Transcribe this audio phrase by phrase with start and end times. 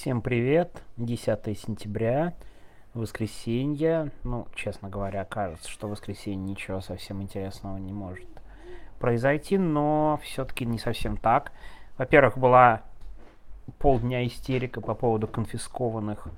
[0.00, 0.84] Всем привет!
[0.96, 2.32] 10 сентября,
[2.94, 4.12] воскресенье.
[4.22, 8.28] Ну, честно говоря, кажется, что в воскресенье ничего совсем интересного не может
[9.00, 11.50] произойти, но все-таки не совсем так.
[11.96, 12.82] Во-первых, была
[13.80, 16.28] полдня истерика по поводу конфискованных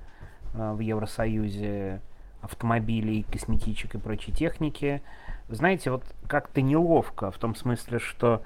[0.55, 2.01] э, в Евросоюзе
[2.41, 5.03] автомобилей, косметичек и прочей техники.
[5.49, 8.41] Знаете, вот как-то неловко в том смысле, что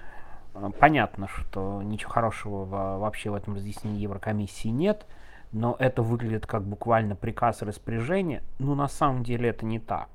[0.79, 2.65] понятно, что ничего хорошего
[2.97, 5.05] вообще в этом разъяснении Еврокомиссии нет,
[5.51, 10.09] но это выглядит как буквально приказ и распоряжение, но на самом деле это не так.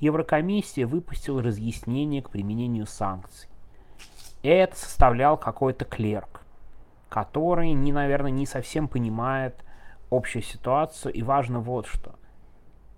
[0.00, 3.48] Еврокомиссия выпустила разъяснение к применению санкций.
[4.42, 6.42] Это составлял какой-то клерк,
[7.08, 9.64] который, не, наверное, не совсем понимает
[10.10, 11.12] общую ситуацию.
[11.12, 12.14] И важно вот что.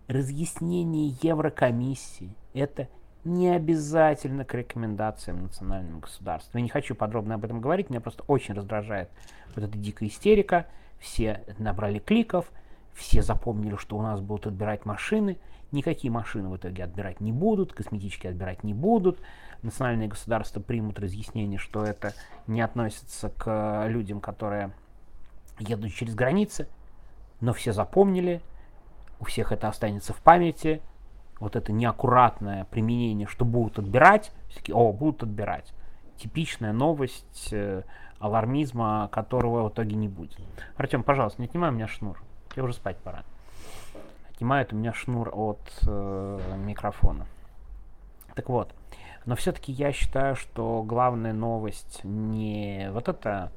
[0.08, 2.88] Разъяснение Еврокомиссии– это
[3.24, 6.58] не обязательно к рекомендациям национального государства.
[6.58, 9.10] Я не хочу подробно об этом говорить, меня просто очень раздражает
[9.54, 10.66] вот эта дикая истерика.
[10.98, 12.50] Все набрали кликов,
[12.92, 15.38] все запомнили, что у нас будут отбирать машины.
[15.72, 19.20] Никакие машины в итоге отбирать не будут, косметички отбирать не будут.
[19.62, 22.12] Национальные государства примут разъяснение, что это
[22.46, 24.72] не относится к людям, которые
[25.58, 26.68] едут через границы.
[27.40, 28.42] Но все запомнили,
[29.20, 30.82] у всех это останется в памяти.
[31.40, 35.72] Вот это неаккуратное применение, что будут отбирать, все о, будут отбирать.
[36.16, 37.82] Типичная новость э,
[38.18, 40.38] алармизма, которого в итоге не будет.
[40.76, 42.22] Артем, пожалуйста, не отнимай у меня шнур.
[42.50, 43.24] Тебе уже спать пора.
[44.34, 47.26] Отнимает у меня шнур от э, микрофона.
[48.34, 48.74] Так вот,
[49.24, 53.50] но все-таки я считаю, что главная новость не вот это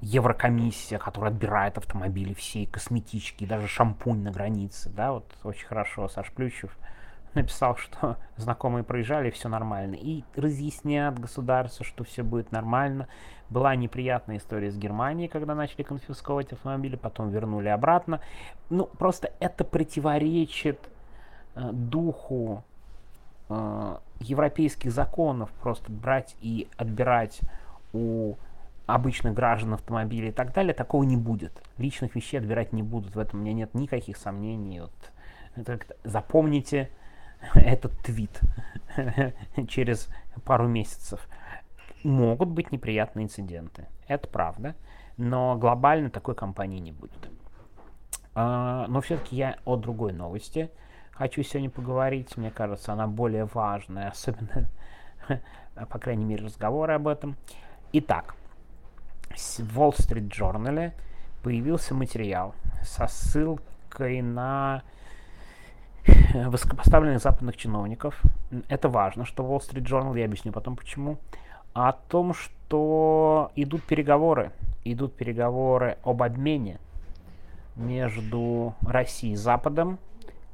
[0.00, 6.30] Еврокомиссия, которая отбирает автомобили, все косметички, даже шампунь на границе, да, вот очень хорошо Саш
[6.30, 6.76] Плющев
[7.34, 13.08] написал, что знакомые проезжали, все нормально, и разъяснят государству, что все будет нормально.
[13.50, 18.20] Была неприятная история с Германией, когда начали конфисковать автомобили, потом вернули обратно.
[18.70, 20.78] Ну, просто это противоречит
[21.54, 22.62] э, духу
[23.48, 27.40] э, европейских законов, просто брать и отбирать
[27.92, 28.34] у
[28.88, 31.52] обычных граждан автомобилей и так далее, такого не будет.
[31.76, 34.80] Личных вещей отбирать не будут, в этом у меня нет никаких сомнений.
[34.80, 34.92] Вот,
[35.54, 36.90] это, запомните
[37.54, 38.40] этот твит
[39.68, 40.08] через
[40.44, 41.28] пару месяцев.
[42.02, 44.74] Могут быть неприятные инциденты, это правда,
[45.18, 47.28] но глобально такой компании не будет.
[48.34, 50.70] А, но все-таки я о другой новости
[51.10, 52.38] хочу сегодня поговорить.
[52.38, 54.70] Мне кажется, она более важная, особенно,
[55.74, 57.36] по крайней мере, разговоры об этом.
[57.92, 58.34] Итак,
[59.38, 60.92] Wall Street Journal
[61.42, 64.82] появился материал со ссылкой на
[66.34, 68.20] высокопоставленных западных чиновников.
[68.68, 71.18] Это важно, что Wall Street Journal, я объясню потом почему,
[71.72, 74.50] о том, что идут переговоры,
[74.84, 76.80] идут переговоры об обмене
[77.76, 79.98] между Россией и Западом.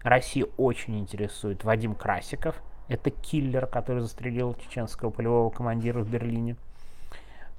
[0.03, 2.57] Россию очень интересует Вадим Красиков.
[2.89, 6.57] Это киллер, который застрелил чеченского полевого командира в Берлине.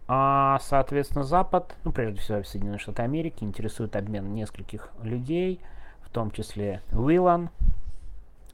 [0.07, 5.59] А, соответственно, Запад, ну, прежде всего, Соединенные Штаты Америки, интересует обмен нескольких людей,
[6.01, 7.49] в том числе Уиллан,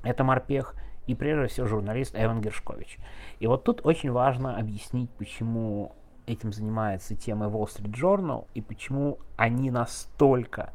[0.04, 0.76] это морпех,
[1.08, 2.98] и прежде всего журналист Эван Гершкович.
[3.40, 5.94] И вот тут очень важно объяснить, почему
[6.26, 10.72] этим занимается тема Wall Street Journal и почему они настолько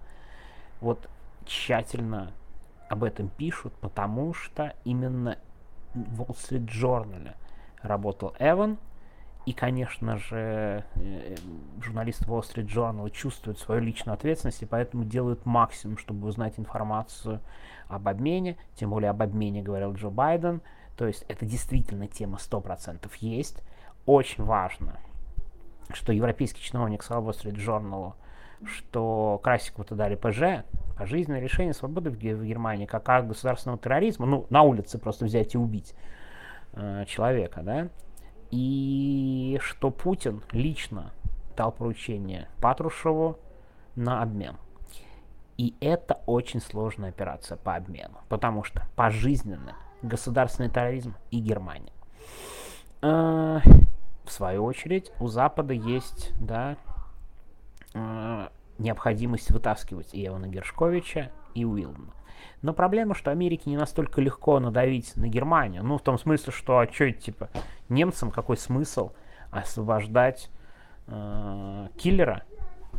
[0.81, 1.09] вот
[1.44, 2.32] тщательно
[2.88, 5.38] об этом пишут, потому что именно
[5.94, 7.34] в Wall Street Journal
[7.82, 8.78] работал Эван,
[9.46, 11.36] и, конечно же, э,
[11.80, 17.40] журналисты Wall Street Journal чувствуют свою личную ответственность, и поэтому делают максимум, чтобы узнать информацию
[17.88, 20.62] об обмене, тем более об обмене говорил Джо Байден,
[20.96, 23.62] то есть это действительно тема 100% есть.
[24.04, 24.96] Очень важно,
[25.90, 28.14] что европейский чиновник сказал Wall Street Journal,
[28.64, 30.64] что Красикову-то дали ПЖ,
[30.98, 35.58] пожизненное решение свободы в Германии, как акт государственного терроризма, ну, на улице просто взять и
[35.58, 35.94] убить
[36.72, 37.90] э, человека, да,
[38.50, 41.12] и что Путин лично
[41.56, 43.38] дал поручение Патрушеву
[43.94, 44.56] на обмен.
[45.56, 51.92] И это очень сложная операция по обмену, потому что пожизненно государственный терроризм и Германия.
[53.00, 53.62] А,
[54.24, 56.76] в свою очередь, у Запада есть да,
[57.94, 62.12] а, необходимость вытаскивать и Эвана Гершковича, и Уилна.
[62.62, 65.84] Но проблема, что Америке не настолько легко надавить на Германию.
[65.84, 67.50] Ну, в том смысле, что, а что типа,
[67.88, 69.12] немцам какой смысл
[69.50, 70.50] освобождать
[71.06, 72.42] э, киллера,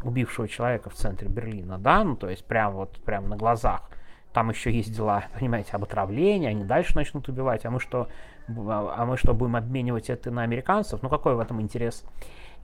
[0.03, 3.89] убившего человека в центре Берлина, да, ну, то есть прям вот, прям на глазах.
[4.33, 8.07] Там еще есть дела, понимаете, об отравлении, они дальше начнут убивать, а мы что,
[8.47, 11.01] а мы что, будем обменивать это на американцев?
[11.01, 12.03] Ну, какой в этом интерес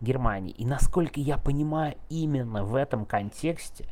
[0.02, 0.52] Германии.
[0.52, 3.86] И насколько я понимаю, именно в этом контексте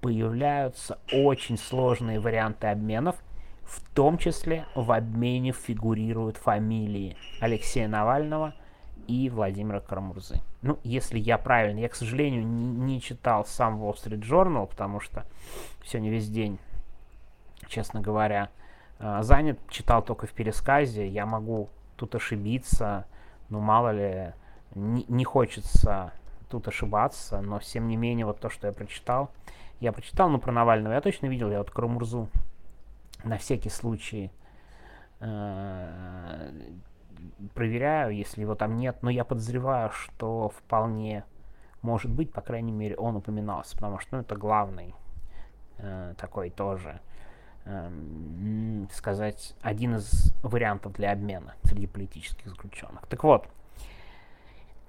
[0.00, 3.16] появляются очень сложные варианты обменов,
[3.62, 8.54] в том числе в обмене фигурируют фамилии Алексея Навального
[9.06, 10.40] и Владимира Карамурзы.
[10.62, 15.00] Ну, если я правильно, я, к сожалению, не, не читал сам Wall Street Journal, потому
[15.00, 15.24] что
[15.84, 16.58] сегодня весь день,
[17.68, 18.50] честно говоря,
[18.98, 23.06] э, занят, читал только в пересказе, я могу тут ошибиться,
[23.48, 24.32] ну, мало ли,
[24.74, 26.12] не, не хочется
[26.48, 29.30] тут ошибаться, но, тем не менее, вот то, что я прочитал,
[29.80, 32.28] я прочитал, ну, про Навального я точно видел, я вот Карамурзу
[33.24, 34.30] на всякий случай
[35.20, 36.52] э,
[37.54, 41.24] проверяю, если его там нет, но я подозреваю, что вполне
[41.82, 44.94] может быть, по крайней мере, он упоминался, потому что ну, это главный
[45.78, 47.00] э, такой тоже,
[47.64, 47.90] э,
[48.92, 53.06] сказать, один из вариантов для обмена среди политических заключенных.
[53.06, 53.48] Так вот,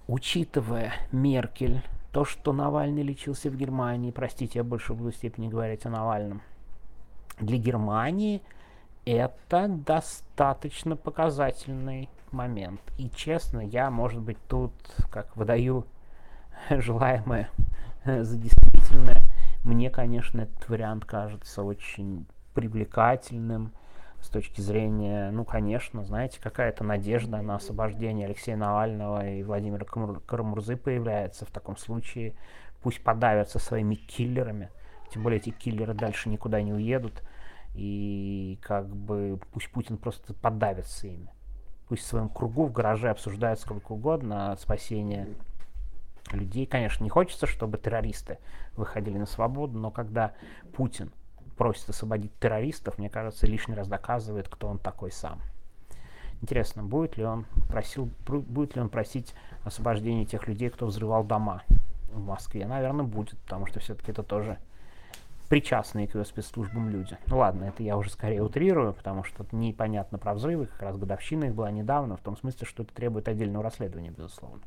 [0.07, 1.81] учитывая Меркель,
[2.11, 6.41] то, что Навальный лечился в Германии, простите, я больше буду степени говорить о Навальном,
[7.39, 8.41] для Германии
[9.05, 12.81] это достаточно показательный момент.
[12.97, 14.73] И честно, я, может быть, тут
[15.09, 15.85] как выдаю
[16.69, 17.49] желаемое
[18.05, 19.21] за действительное.
[19.63, 23.71] Мне, конечно, этот вариант кажется очень привлекательным
[24.21, 30.77] с точки зрения, ну, конечно, знаете, какая-то надежда на освобождение Алексея Навального и Владимира Карамурзы
[30.77, 32.35] появляется в таком случае.
[32.81, 34.69] Пусть подавятся своими киллерами,
[35.11, 37.23] тем более эти киллеры дальше никуда не уедут,
[37.75, 41.31] и как бы пусть Путин просто подавится ими
[41.91, 45.27] пусть в своем кругу в гараже обсуждают сколько угодно спасение
[46.31, 46.65] людей.
[46.65, 48.37] Конечно, не хочется, чтобы террористы
[48.77, 50.31] выходили на свободу, но когда
[50.71, 51.11] Путин
[51.61, 55.39] просит освободить террористов, мне кажется, лишний раз доказывает, кто он такой сам.
[56.41, 61.61] Интересно, будет ли он просил, будет ли он просить освобождения тех людей, кто взрывал дома
[62.11, 62.65] в Москве?
[62.65, 64.57] Наверное, будет, потому что все-таки это тоже
[65.49, 67.15] причастные к ее спецслужбам люди.
[67.27, 71.43] Ну ладно, это я уже скорее утрирую, потому что непонятно про взрывы, как раз годовщина
[71.43, 74.61] их была недавно, в том смысле, что это требует отдельного расследования, безусловно.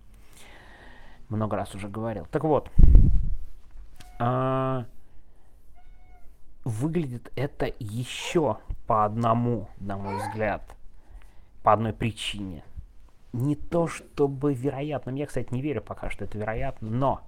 [1.29, 2.29] Много раз уже говорил.
[2.31, 2.71] Так вот,
[4.21, 4.85] а,
[6.65, 10.63] выглядит это еще по одному, на мой взгляд,
[11.63, 12.65] по одной причине.
[13.33, 17.21] Не то чтобы вероятным, я, кстати, не верю пока, что это вероятно, но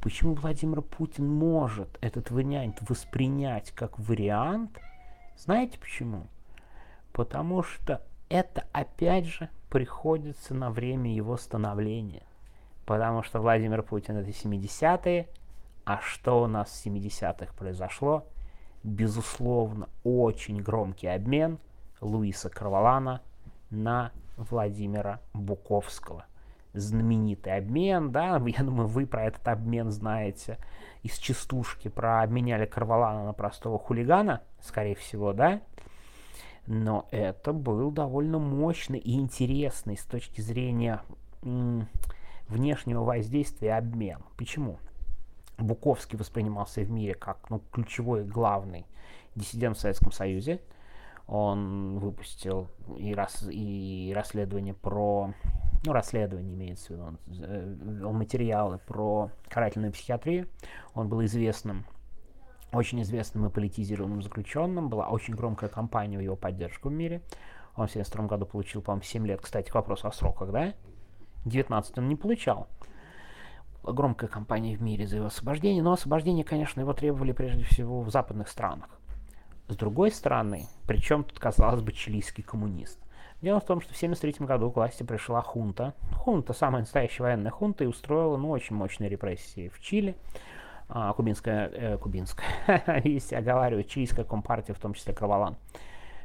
[0.00, 4.78] Почему Владимир Путин может этот вариант воспринять как вариант?
[5.36, 6.26] Знаете почему?
[7.12, 8.00] Потому что
[8.30, 12.22] это опять же приходится на время его становления.
[12.86, 15.28] Потому что Владимир Путин это 70-е,
[15.84, 18.24] а что у нас в 70-х произошло?
[18.82, 21.58] Безусловно, очень громкий обмен
[22.00, 23.20] Луиса Карвалана
[23.70, 26.24] на Владимира Буковского
[26.72, 30.58] знаменитый обмен, да, я думаю, вы про этот обмен знаете
[31.02, 35.60] из частушки, про обменяли Карвалана на простого хулигана, скорее всего, да,
[36.66, 41.02] но это был довольно мощный и интересный с точки зрения
[42.48, 44.18] внешнего воздействия обмен.
[44.36, 44.78] Почему?
[45.62, 48.86] Буковский воспринимался в мире как ну, ключевой главный
[49.34, 50.60] диссидент в Советском Союзе.
[51.26, 52.68] Он выпустил
[52.98, 55.32] и, рас, и расследование про
[55.84, 60.48] ну, расследование имеется в виду, он э, вел материалы про карательную психиатрию,
[60.94, 61.86] он был известным,
[62.72, 67.22] очень известным и политизированным заключенным, была очень громкая кампания в его поддержку в мире,
[67.76, 70.74] он в 1972 году получил, по-моему, 7 лет, кстати, к вопросу о сроках, да?
[71.46, 72.68] 19 он не получал.
[73.82, 78.10] Громкая кампания в мире за его освобождение, но освобождение, конечно, его требовали прежде всего в
[78.10, 78.88] западных странах.
[79.68, 82.98] С другой стороны, причем тут, казалось бы, чилийский коммунист.
[83.40, 85.94] Дело в том, что в 1973 году к власти пришла хунта.
[86.14, 90.14] Хунта, самая настоящая военная хунта, и устроила ну, очень мощные репрессии в Чили.
[90.88, 95.56] А, кубинская, э, кубинская, если оговаривать, чилийская компартия, в том числе Кравалан.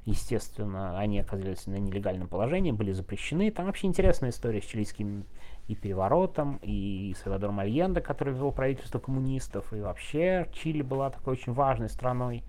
[0.05, 3.49] Естественно, они оказались на нелегальном положении, были запрещены.
[3.51, 5.25] Там вообще интересная история с чилийским
[5.67, 11.53] и переворотом, и Сальвадором Альенде, который вел правительство коммунистов, и вообще Чили была такой очень
[11.53, 12.43] важной страной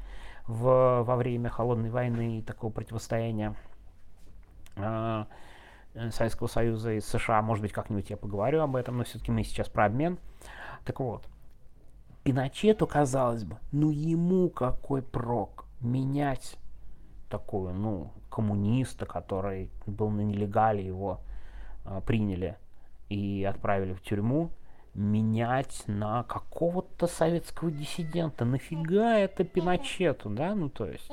[0.46, 3.56] в, во время холодной войны и такого противостояния
[4.76, 5.24] Э,
[6.10, 7.40] Советского Союза и США.
[7.40, 10.18] Может быть, как-нибудь я поговорю об этом, но все-таки мы сейчас про обмен.
[10.84, 11.26] Так вот,
[12.22, 16.56] Пиночету, казалось бы, ну ему какой прок менять
[17.28, 21.20] такую, ну, коммуниста, который был на нелегале, его
[21.84, 22.56] э, приняли
[23.08, 24.50] и отправили в тюрьму,
[24.94, 28.44] менять на какого-то советского диссидента.
[28.44, 30.54] Нафига это Пиночету, да?
[30.54, 31.10] Ну, то есть...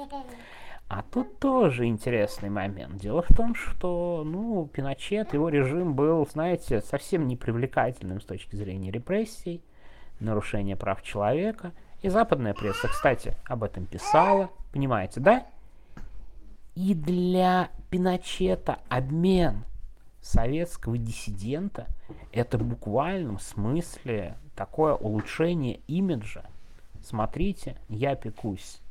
[0.90, 2.98] А тут тоже интересный момент.
[2.98, 8.92] Дело в том, что, ну, Пиночет, его режим был, знаете, совсем непривлекательным с точки зрения
[8.92, 9.64] репрессий,
[10.20, 11.72] нарушения прав человека.
[12.02, 15.48] И западная пресса, кстати, об этом писала, понимаете, да?
[16.76, 19.64] И для Пиночета обмен
[20.22, 21.88] советского диссидента
[22.32, 26.46] это в буквальном смысле такое улучшение имиджа.
[27.04, 28.82] Смотрите, я пекусь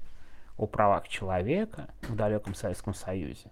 [0.57, 3.51] о правах человека в далеком Советском Союзе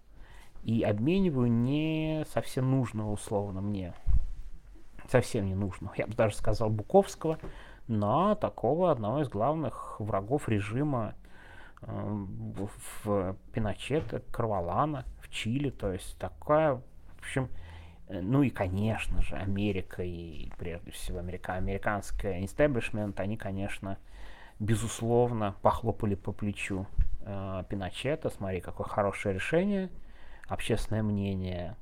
[0.63, 3.95] и обмениваю не совсем нужного условно мне,
[5.09, 7.39] совсем не нужного, я бы даже сказал Буковского,
[7.89, 11.15] на такого одного из главных врагов режима
[11.83, 17.49] в Пиночета, Карвалана, в Чили, то есть такая, в общем,
[18.09, 23.99] э, ну и, конечно же, Америка и, прежде всего, Америка, американская истеблишмент, они, конечно,
[24.59, 26.87] безусловно, похлопали по плечу
[27.23, 28.31] э, Пиночета.
[28.31, 29.91] Смотри, какое хорошее решение.
[30.49, 31.77] Общественное мнение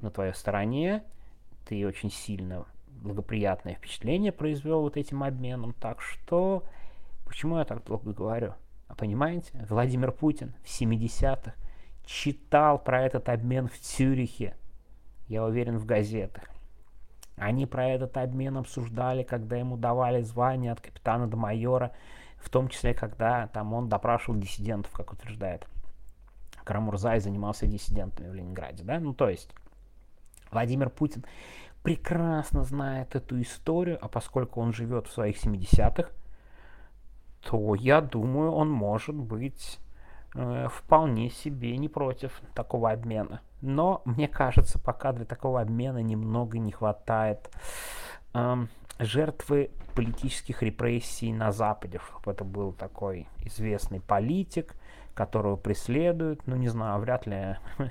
[0.00, 1.04] на твоей стороне.
[1.66, 5.72] Ты очень сильно благоприятное впечатление произвел вот этим обменом.
[5.74, 6.64] Так что,
[7.24, 8.54] почему я так долго говорю?
[8.96, 11.54] Понимаете, Владимир Путин в 70-х
[12.04, 14.56] читал про этот обмен в Цюрихе.
[15.28, 16.44] Я уверен, в газетах.
[17.36, 21.92] Они про этот обмен обсуждали, когда ему давали звание от капитана до майора,
[22.36, 25.66] в том числе, когда там он допрашивал диссидентов, как утверждает.
[26.64, 29.00] Карамурзай занимался диссидентами в Ленинграде, да?
[29.00, 29.50] Ну, то есть,
[30.50, 31.24] Владимир Путин
[31.82, 36.10] прекрасно знает эту историю, а поскольку он живет в своих 70-х,
[37.42, 39.78] то я думаю, он может быть
[40.34, 43.40] э, вполне себе не против такого обмена.
[43.60, 47.50] Но мне кажется, пока для такого обмена немного не хватает
[48.34, 48.66] э,
[48.98, 52.00] жертвы политических репрессий на Западе.
[52.26, 54.74] Это был такой известный политик,
[55.14, 56.46] которого преследуют.
[56.46, 57.56] Ну, не знаю, вряд ли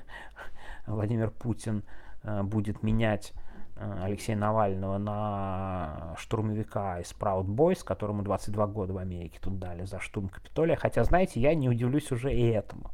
[0.86, 1.84] Владимир Путин
[2.22, 3.32] э, будет менять
[3.80, 10.00] Алексея Навального на штурмовика из Proud Boys, которому 22 года в Америке тут дали за
[10.00, 10.76] штурм Капитолия.
[10.76, 12.90] Хотя, знаете, я не удивлюсь уже и этому.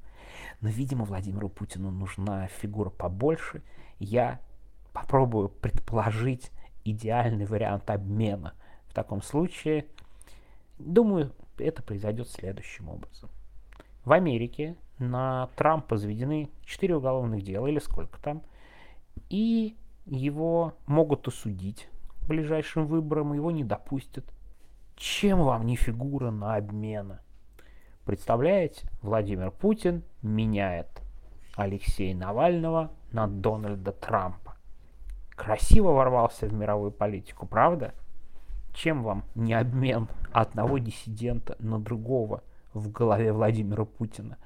[0.60, 3.62] Но, видимо, Владимиру Путину нужна фигура побольше.
[3.98, 4.40] Я
[4.92, 6.52] попробую предположить
[6.84, 8.54] идеальный вариант обмена.
[8.86, 9.86] В таком случае,
[10.78, 13.28] думаю, это произойдет следующим образом.
[14.04, 18.42] В Америке на Трампа заведены 4 уголовных дела или сколько там,
[19.28, 19.76] и
[20.06, 21.88] его могут осудить
[22.26, 24.24] ближайшим выборам, его не допустят.
[24.96, 27.20] Чем вам не фигура на обмена?
[28.04, 30.88] Представляете, Владимир Путин меняет
[31.56, 34.56] Алексея Навального на Дональда Трампа.
[35.30, 37.92] Красиво ворвался в мировую политику, правда?
[38.72, 44.38] Чем вам не обмен одного диссидента на другого в голове Владимира Путина?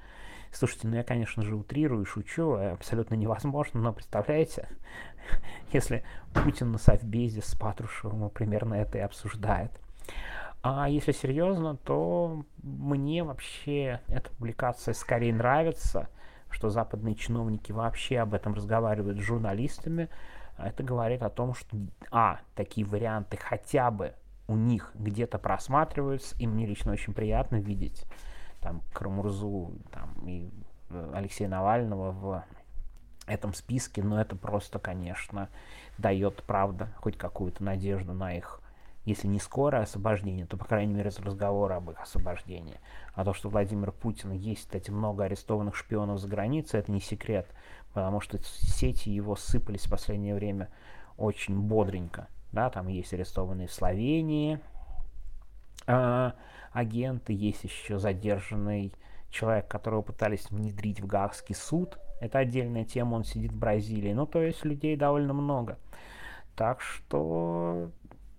[0.51, 4.67] Слушайте, ну я, конечно же, утрирую, шучу, абсолютно невозможно, но представляете,
[5.71, 6.03] если
[6.33, 9.71] Путин на Совбезе с Патрушевым примерно это и обсуждает.
[10.61, 16.09] А если серьезно, то мне вообще эта публикация скорее нравится,
[16.51, 20.09] что западные чиновники вообще об этом разговаривают с журналистами.
[20.57, 21.77] А это говорит о том, что,
[22.11, 24.13] а, такие варианты хотя бы
[24.47, 28.05] у них где-то просматриваются, и мне лично очень приятно видеть
[28.61, 30.49] там Крамурзу там, и
[30.89, 32.45] э, Алексея Навального в
[33.27, 35.49] этом списке, но это просто, конечно,
[35.97, 38.61] дает, правда, хоть какую-то надежду на их
[39.03, 42.79] если не скорое освобождение, то, по крайней мере, разговора об их освобождении.
[43.15, 47.47] А то, что Владимир Путин есть, кстати, много арестованных шпионов за границей, это не секрет,
[47.93, 50.69] потому что сети его сыпались в последнее время
[51.17, 52.27] очень бодренько.
[52.51, 54.59] Да, там есть арестованные в Словении
[55.87, 56.31] э,
[56.71, 58.93] агенты, есть еще задержанный
[59.29, 61.97] человек, которого пытались внедрить в Гаагский суд.
[62.19, 64.13] Это отдельная тема, он сидит в Бразилии.
[64.13, 65.77] Ну, то есть людей довольно много.
[66.55, 67.89] Так что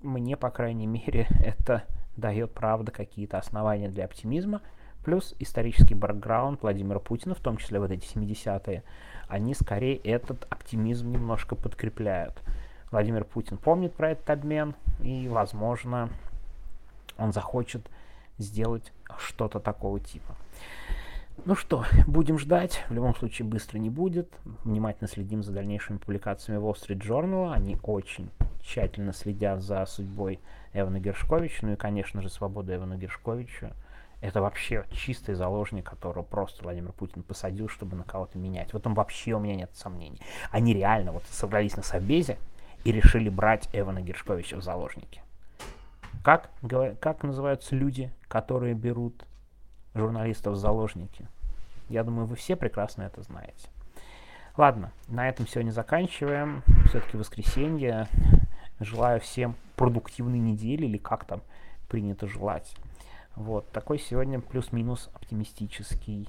[0.03, 1.85] мне, по крайней мере, это
[2.17, 4.61] дает, правда, какие-то основания для оптимизма.
[5.05, 8.85] Плюс исторический бэкграунд Владимира Путина, в том числе вот эти 70-е,
[9.27, 12.41] они скорее этот оптимизм немножко подкрепляют.
[12.93, 16.11] Владимир Путин помнит про этот обмен, и, возможно,
[17.19, 17.89] он захочет
[18.39, 20.37] сделать что-то такого типа.
[21.45, 22.85] Ну что, будем ждать.
[22.89, 24.33] В любом случае быстро не будет.
[24.65, 27.53] Внимательно следим за дальнейшими публикациями Wall Street Journal.
[27.53, 28.31] Они очень
[28.63, 30.41] тщательно следят за судьбой
[30.73, 31.67] Эвана Гершковича.
[31.67, 33.73] Ну и, конечно же, свобода Эвана Гершковича.
[34.21, 38.73] Это вообще чистый заложник, которого просто Владимир Путин посадил, чтобы на кого-то менять.
[38.73, 40.21] В этом вообще у меня нет сомнений.
[40.53, 42.39] Они реально вот собрались на Собезе
[42.85, 45.23] и решили брать Эвана Гершковича в заложники.
[46.23, 46.51] Как,
[47.01, 49.25] как называются люди, которые берут
[49.95, 51.29] журналистов в заложники.
[51.89, 53.69] Я думаю, вы все прекрасно это знаете.
[54.57, 56.63] Ладно, на этом сегодня заканчиваем.
[56.87, 58.07] Все-таки воскресенье.
[58.81, 61.43] Желаю всем продуктивной недели или как там
[61.89, 62.75] принято желать.
[63.35, 66.29] Вот, такой сегодня плюс-минус оптимистический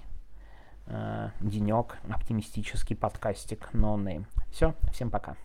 [0.87, 4.25] э, денек, оптимистический подкастик No.
[4.51, 5.35] Все, всем пока.